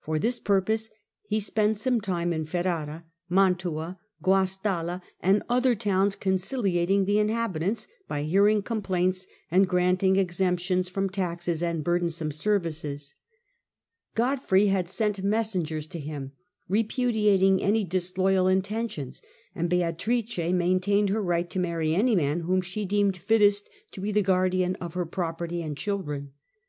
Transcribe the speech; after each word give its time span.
For 0.00 0.16
iSy' 0.16 0.22
this 0.22 0.40
purpose 0.40 0.90
he 1.28 1.38
spent 1.38 1.76
some 1.78 2.00
time 2.00 2.32
in 2.32 2.42
Ferrara, 2.44 3.04
Mantua, 3.28 4.00
Guastalla, 4.20 5.00
and 5.20 5.44
other 5.48 5.76
towns, 5.76 6.16
conciliating 6.16 7.04
the 7.04 7.20
inhabitants 7.20 7.86
by 8.08 8.24
hearing 8.24 8.62
complaints, 8.62 9.28
and 9.48 9.68
granting 9.68 10.18
ex 10.18 10.40
emptions 10.40 10.88
from 10.90 11.08
taxes 11.08 11.62
and 11.62 11.84
burdensome 11.84 12.32
services. 12.32 13.14
Godfrey 14.16 14.66
had 14.66 14.88
sent 14.88 15.22
messengers 15.22 15.86
to 15.86 16.00
him, 16.00 16.32
repudiating 16.68 17.62
any 17.62 17.84
disloyal 17.84 18.48
intentions, 18.48 19.22
and 19.54 19.70
Beatrice 19.70 20.36
maintained 20.52 21.10
her 21.10 21.22
right 21.22 21.48
to 21.48 21.60
marry 21.60 21.94
any 21.94 22.16
man 22.16 22.40
whom 22.40 22.60
she 22.60 22.84
deemed 22.84 23.16
fittest 23.16 23.70
to 23.92 24.00
be 24.00 24.10
the 24.10 24.20
guardian 24.22 24.74
of 24.80 24.94
her 24.94 25.06
property 25.06 25.62
and 25.62 25.76
children. 25.76 26.32